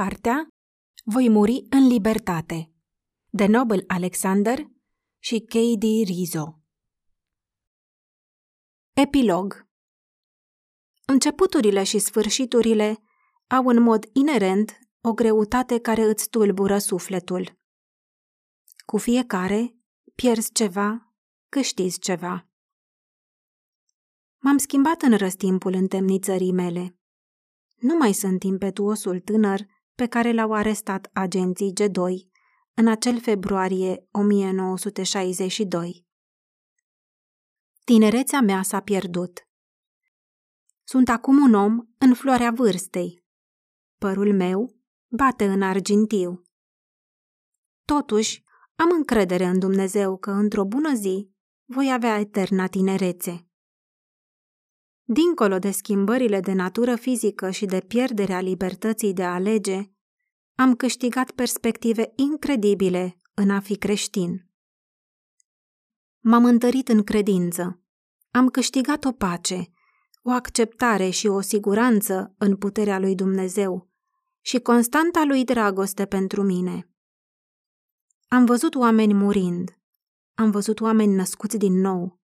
Cartea 0.00 0.48
Voi 1.04 1.28
muri 1.28 1.66
în 1.70 1.86
libertate 1.86 2.72
de 3.30 3.46
Nobel 3.46 3.84
Alexander 3.86 4.58
și 5.18 5.40
K.D. 5.40 5.82
Rizzo 5.82 6.60
Epilog 8.92 9.68
Începuturile 11.06 11.84
și 11.84 11.98
sfârșiturile 11.98 13.02
au 13.46 13.66
în 13.66 13.82
mod 13.82 14.04
inerent 14.12 14.78
o 15.00 15.12
greutate 15.12 15.80
care 15.80 16.02
îți 16.02 16.28
tulbură 16.28 16.78
sufletul. 16.78 17.58
Cu 18.86 18.98
fiecare 18.98 19.76
pierzi 20.14 20.52
ceva, 20.52 21.14
câștizi 21.48 21.98
ceva. 21.98 22.48
M-am 24.38 24.56
schimbat 24.56 25.02
în 25.02 25.16
răstimpul 25.16 25.72
întemnițării 25.72 26.52
mele. 26.52 26.98
Nu 27.74 27.96
mai 27.96 28.12
sunt 28.12 28.42
impetuosul 28.42 29.20
tânăr 29.20 29.72
pe 29.94 30.06
care 30.06 30.32
l-au 30.32 30.52
arestat 30.52 31.10
agenții 31.12 31.72
G2 31.80 31.98
în 32.74 32.88
acel 32.88 33.20
februarie 33.20 34.08
1962. 34.10 36.06
Tinerețea 37.84 38.40
mea 38.40 38.62
s-a 38.62 38.80
pierdut. 38.80 39.48
Sunt 40.84 41.08
acum 41.08 41.42
un 41.42 41.54
om 41.54 41.78
în 41.98 42.14
floarea 42.14 42.50
vârstei. 42.50 43.24
Părul 43.98 44.34
meu 44.34 44.76
bate 45.08 45.44
în 45.44 45.62
argintiu. 45.62 46.42
Totuși, 47.84 48.42
am 48.74 48.90
încredere 48.90 49.44
în 49.44 49.58
Dumnezeu 49.58 50.16
că 50.16 50.30
într-o 50.30 50.64
bună 50.64 50.94
zi 50.94 51.30
voi 51.64 51.92
avea 51.92 52.18
eterna 52.18 52.66
tinerețe. 52.66 53.48
Dincolo 55.06 55.58
de 55.58 55.70
schimbările 55.70 56.40
de 56.40 56.52
natură 56.52 56.96
fizică 56.96 57.50
și 57.50 57.66
de 57.66 57.80
pierderea 57.80 58.40
libertății 58.40 59.12
de 59.12 59.24
a 59.24 59.34
alege, 59.34 59.90
am 60.54 60.74
câștigat 60.74 61.30
perspective 61.30 62.12
incredibile 62.16 63.20
în 63.34 63.50
a 63.50 63.60
fi 63.60 63.76
creștin. 63.76 64.48
M-am 66.20 66.44
întărit 66.44 66.88
în 66.88 67.02
credință. 67.02 67.82
Am 68.30 68.48
câștigat 68.48 69.04
o 69.04 69.12
pace, 69.12 69.70
o 70.22 70.30
acceptare 70.30 71.10
și 71.10 71.26
o 71.26 71.40
siguranță 71.40 72.34
în 72.38 72.56
puterea 72.56 72.98
lui 72.98 73.14
Dumnezeu 73.14 73.90
și 74.40 74.58
constanta 74.58 75.24
lui 75.24 75.44
dragoste 75.44 76.06
pentru 76.06 76.42
mine. 76.42 76.90
Am 78.28 78.44
văzut 78.44 78.74
oameni 78.74 79.14
murind. 79.14 79.78
Am 80.34 80.50
văzut 80.50 80.80
oameni 80.80 81.14
născuți 81.14 81.56
din 81.56 81.80
nou. 81.80 82.20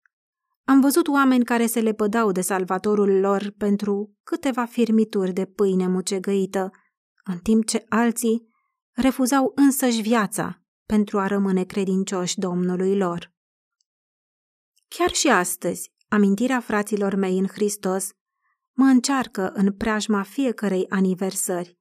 Am 0.70 0.82
văzut 0.82 1.08
oameni 1.08 1.44
care 1.44 1.66
se 1.66 1.80
lepădau 1.80 2.32
de 2.32 2.42
salvatorul 2.42 3.20
lor 3.20 3.54
pentru 3.58 4.18
câteva 4.24 4.66
firmituri 4.66 5.32
de 5.32 5.46
pâine 5.46 5.88
mucegăită, 5.88 6.72
în 7.24 7.38
timp 7.38 7.66
ce 7.66 7.86
alții 7.88 8.48
refuzau 8.92 9.52
însăși 9.56 10.02
viața 10.02 10.64
pentru 10.86 11.20
a 11.20 11.28
rămâne 11.28 11.64
credincioși 11.64 12.40
Domnului 12.40 12.98
lor. 12.98 13.34
Chiar 14.88 15.10
și 15.10 15.28
astăzi, 15.28 15.94
amintirea 16.08 16.60
fraților 16.60 17.16
mei 17.16 17.38
în 17.38 17.48
Hristos 17.48 18.10
mă 18.72 18.86
încearcă 18.86 19.52
în 19.54 19.74
preajma 19.74 20.24
fiecărei 20.24 20.86
aniversări, 20.90 21.78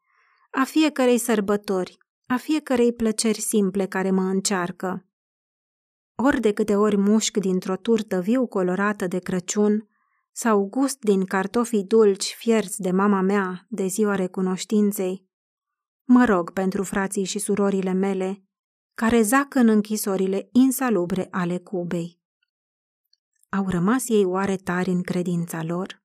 a 0.50 0.64
fiecărei 0.64 1.18
sărbători, 1.18 1.98
a 2.26 2.36
fiecărei 2.36 2.92
plăceri 2.92 3.40
simple 3.40 3.86
care 3.86 4.10
mă 4.10 4.22
încearcă. 4.22 5.07
Ori 6.22 6.40
de 6.40 6.52
câte 6.52 6.76
ori 6.76 6.96
mușc 6.96 7.36
dintr-o 7.36 7.76
turtă 7.76 8.20
viu 8.20 8.46
colorată 8.46 9.06
de 9.06 9.18
Crăciun 9.18 9.88
sau 10.32 10.64
gust 10.64 10.98
din 10.98 11.24
cartofii 11.24 11.84
dulci 11.84 12.34
fierți 12.38 12.80
de 12.80 12.90
mama 12.90 13.20
mea 13.20 13.66
de 13.68 13.86
ziua 13.86 14.14
recunoștinței, 14.14 15.26
Mă 16.04 16.24
rog 16.24 16.52
pentru 16.52 16.82
frații 16.82 17.24
și 17.24 17.38
surorile 17.38 17.92
mele, 17.92 18.42
care 18.94 19.22
zac 19.22 19.54
în 19.54 19.68
închisorile 19.68 20.48
insalubre 20.52 21.28
ale 21.30 21.58
Cubei. 21.58 22.20
Au 23.48 23.68
rămas 23.68 24.08
ei 24.08 24.24
oare 24.24 24.56
tari 24.56 24.90
în 24.90 25.02
credința 25.02 25.62
lor? 25.62 26.02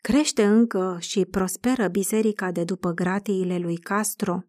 Crește 0.00 0.44
încă 0.44 0.96
și 1.00 1.24
prosperă 1.24 1.88
biserica 1.88 2.50
de 2.50 2.64
după 2.64 2.90
gratiile 2.90 3.58
lui 3.58 3.76
Castro? 3.76 4.42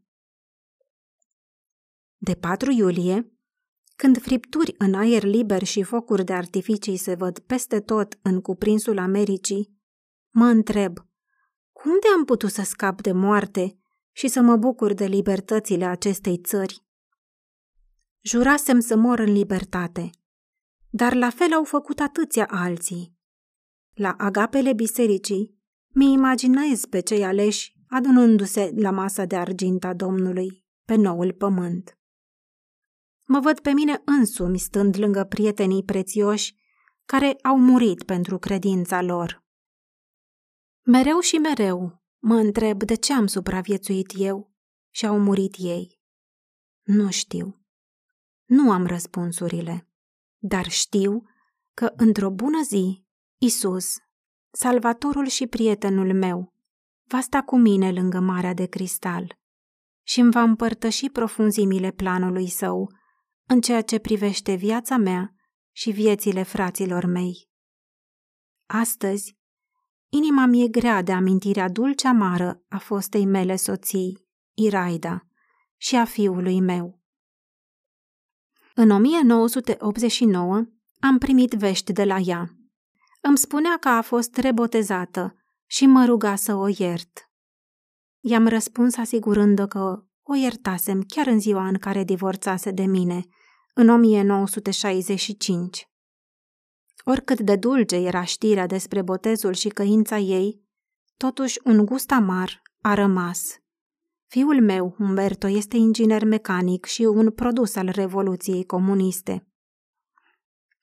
De 2.17 2.35
4 2.35 2.71
iulie, 2.71 3.32
când 3.95 4.21
fripturi 4.21 4.75
în 4.77 4.93
aer 4.93 5.23
liber 5.23 5.63
și 5.63 5.83
focuri 5.83 6.23
de 6.23 6.33
artificii 6.33 6.97
se 6.97 7.15
văd 7.15 7.39
peste 7.39 7.79
tot 7.79 8.19
în 8.21 8.41
cuprinsul 8.41 8.97
Americii, 8.97 9.77
mă 10.29 10.45
întreb, 10.45 10.97
cum 11.71 11.91
de 12.01 12.07
am 12.15 12.25
putut 12.25 12.49
să 12.49 12.61
scap 12.61 13.01
de 13.01 13.11
moarte 13.11 13.77
și 14.11 14.27
să 14.27 14.41
mă 14.41 14.55
bucur 14.55 14.93
de 14.93 15.05
libertățile 15.05 15.85
acestei 15.85 16.37
țări. 16.37 16.85
Jurasem 18.21 18.79
să 18.79 18.95
mor 18.95 19.19
în 19.19 19.31
libertate, 19.31 20.09
dar 20.89 21.13
la 21.13 21.29
fel 21.29 21.53
au 21.53 21.63
făcut 21.63 21.99
atâția 21.99 22.45
alții. 22.45 23.17
La 23.93 24.15
agapele 24.17 24.73
bisericii 24.73 25.61
mi 25.87 26.11
imaginez 26.11 26.85
pe 26.85 26.99
cei 26.99 27.23
aleși 27.23 27.75
adunându-se 27.87 28.71
la 28.75 28.91
masa 28.91 29.25
de 29.25 29.35
argint 29.35 29.83
a 29.83 29.93
Domnului, 29.93 30.65
pe 30.85 30.95
noul 30.95 31.33
pământ. 31.33 31.97
Mă 33.25 33.39
văd 33.39 33.59
pe 33.59 33.71
mine 33.71 34.01
însumi 34.05 34.59
stând 34.59 34.97
lângă 34.97 35.23
prietenii 35.23 35.83
prețioși 35.83 36.55
care 37.05 37.35
au 37.41 37.59
murit 37.59 38.03
pentru 38.03 38.37
credința 38.37 39.01
lor. 39.01 39.43
Mereu 40.85 41.19
și 41.19 41.35
mereu 41.35 42.03
Mă 42.25 42.35
întreb 42.35 42.83
de 42.83 42.95
ce 42.95 43.13
am 43.13 43.27
supraviețuit 43.27 44.11
eu 44.15 44.51
și 44.93 45.05
au 45.05 45.19
murit 45.19 45.55
ei. 45.57 45.99
Nu 46.83 47.09
știu. 47.11 47.65
Nu 48.45 48.71
am 48.71 48.85
răspunsurile, 48.85 49.89
dar 50.37 50.69
știu 50.69 51.23
că 51.73 51.93
într-o 51.95 52.29
bună 52.29 52.61
zi, 52.61 53.05
Isus, 53.37 53.95
salvatorul 54.51 55.27
și 55.27 55.47
prietenul 55.47 56.13
meu, 56.13 56.53
va 57.07 57.19
sta 57.21 57.41
cu 57.41 57.57
mine 57.57 57.91
lângă 57.91 58.19
Marea 58.19 58.53
de 58.53 58.65
Cristal 58.65 59.35
și 60.05 60.19
îmi 60.19 60.31
va 60.31 60.41
împărtăși 60.41 61.09
profunzimile 61.09 61.91
planului 61.91 62.47
său 62.47 62.91
în 63.45 63.61
ceea 63.61 63.81
ce 63.81 63.97
privește 63.97 64.53
viața 64.55 64.97
mea 64.97 65.35
și 65.71 65.91
viețile 65.91 66.43
fraților 66.43 67.05
mei. 67.05 67.49
Astăzi 68.65 69.41
Inima 70.09 70.45
mi-e 70.45 70.67
grea 70.67 71.01
de 71.01 71.11
amintirea 71.11 71.69
dulce-amară 71.69 72.63
a 72.69 72.77
fostei 72.77 73.25
mele 73.25 73.55
soții, 73.55 74.27
Iraida, 74.53 75.27
și 75.77 75.95
a 75.95 76.05
fiului 76.05 76.59
meu. 76.59 77.01
În 78.75 78.89
1989 78.89 80.65
am 80.99 81.17
primit 81.17 81.51
vești 81.51 81.93
de 81.93 82.03
la 82.03 82.17
ea. 82.17 82.57
Îmi 83.21 83.37
spunea 83.37 83.77
că 83.79 83.87
a 83.87 84.01
fost 84.01 84.37
rebotezată 84.37 85.35
și 85.65 85.85
mă 85.85 86.05
ruga 86.05 86.35
să 86.35 86.55
o 86.55 86.67
iert. 86.77 87.29
I-am 88.19 88.47
răspuns 88.47 88.97
asigurând 88.97 89.67
că 89.67 90.05
o 90.23 90.35
iertasem 90.35 91.01
chiar 91.01 91.27
în 91.27 91.39
ziua 91.39 91.67
în 91.67 91.77
care 91.77 92.03
divorțase 92.03 92.71
de 92.71 92.85
mine, 92.85 93.25
în 93.73 93.89
1965. 93.89 95.87
Oricât 97.03 97.39
de 97.39 97.55
dulce 97.55 97.95
era 97.95 98.23
știrea 98.23 98.67
despre 98.67 99.01
botezul 99.01 99.53
și 99.53 99.69
căința 99.69 100.17
ei, 100.17 100.61
totuși 101.17 101.59
un 101.63 101.85
gust 101.85 102.11
amar 102.11 102.61
a 102.81 102.93
rămas. 102.93 103.57
Fiul 104.27 104.61
meu, 104.61 104.95
Umberto, 104.99 105.47
este 105.47 105.77
inginer 105.77 106.23
mecanic 106.23 106.85
și 106.85 107.01
un 107.01 107.31
produs 107.31 107.75
al 107.75 107.89
Revoluției 107.89 108.65
Comuniste. 108.65 109.47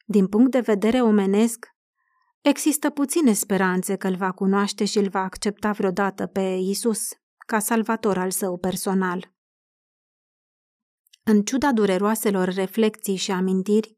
Din 0.04 0.26
punct 0.26 0.50
de 0.50 0.60
vedere 0.60 1.02
omenesc, 1.02 1.66
există 2.40 2.90
puține 2.90 3.32
speranțe 3.32 3.96
că 3.96 4.06
îl 4.06 4.16
va 4.16 4.32
cunoaște 4.32 4.84
și 4.84 4.98
îl 4.98 5.08
va 5.08 5.20
accepta 5.20 5.72
vreodată 5.72 6.26
pe 6.26 6.40
Isus 6.40 7.08
ca 7.50 7.58
salvator 7.58 8.18
al 8.18 8.30
său 8.30 8.58
personal. 8.58 9.34
În 11.22 11.42
ciuda 11.42 11.72
dureroaselor 11.72 12.48
reflexii 12.48 13.16
și 13.16 13.30
amintiri, 13.30 13.96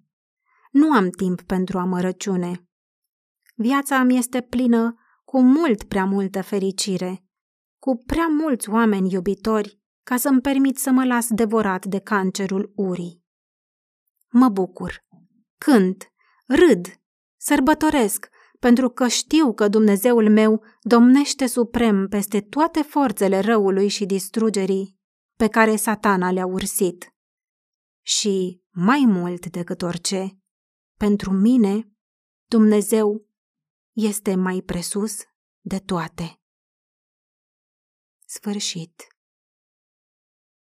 nu 0.70 0.92
am 0.92 1.10
timp 1.10 1.42
pentru 1.42 1.78
amărăciune. 1.78 2.68
Viața 3.54 4.02
mi 4.02 4.16
este 4.16 4.40
plină 4.40 4.94
cu 5.24 5.42
mult 5.42 5.82
prea 5.82 6.04
multă 6.04 6.42
fericire, 6.42 7.24
cu 7.78 8.02
prea 8.06 8.26
mulți 8.26 8.70
oameni 8.70 9.12
iubitori 9.12 9.80
ca 10.02 10.16
să-mi 10.16 10.40
permit 10.40 10.78
să 10.78 10.90
mă 10.90 11.04
las 11.04 11.28
devorat 11.28 11.84
de 11.84 11.98
cancerul 11.98 12.72
urii. 12.74 13.24
Mă 14.30 14.48
bucur, 14.48 15.06
cânt, 15.58 16.12
râd, 16.46 17.00
sărbătoresc, 17.36 18.28
pentru 18.62 18.88
că 18.88 19.08
știu 19.08 19.54
că 19.54 19.68
Dumnezeul 19.68 20.30
meu 20.30 20.64
domnește 20.80 21.46
suprem 21.46 22.06
peste 22.08 22.40
toate 22.40 22.82
forțele 22.82 23.40
răului 23.40 23.88
și 23.88 24.06
distrugerii 24.06 24.98
pe 25.36 25.48
care 25.48 25.76
satana 25.76 26.32
le-a 26.32 26.46
ursit. 26.46 27.14
Și, 28.04 28.62
mai 28.70 29.04
mult 29.06 29.46
decât 29.46 29.82
orice, 29.82 30.38
pentru 30.98 31.30
mine, 31.30 31.92
Dumnezeu 32.48 33.26
este 33.92 34.34
mai 34.34 34.60
presus 34.60 35.16
de 35.60 35.78
toate. 35.78 36.40
Sfârșit. 38.26 39.11